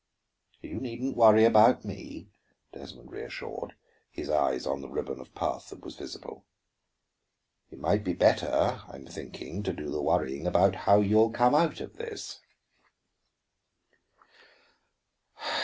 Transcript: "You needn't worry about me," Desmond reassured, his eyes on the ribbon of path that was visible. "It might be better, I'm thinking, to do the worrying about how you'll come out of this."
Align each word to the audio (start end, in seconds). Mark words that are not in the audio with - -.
"You 0.63 0.79
needn't 0.79 1.15
worry 1.15 1.45
about 1.45 1.85
me," 1.85 2.31
Desmond 2.73 3.11
reassured, 3.11 3.75
his 4.09 4.31
eyes 4.31 4.65
on 4.65 4.81
the 4.81 4.89
ribbon 4.89 5.19
of 5.19 5.35
path 5.35 5.69
that 5.69 5.81
was 5.85 5.95
visible. 5.95 6.43
"It 7.69 7.77
might 7.77 8.03
be 8.03 8.13
better, 8.13 8.81
I'm 8.87 9.05
thinking, 9.05 9.61
to 9.61 9.73
do 9.73 9.91
the 9.91 10.01
worrying 10.01 10.47
about 10.47 10.73
how 10.89 11.01
you'll 11.01 11.29
come 11.29 11.53
out 11.53 11.81
of 11.81 11.97
this." 11.97 12.39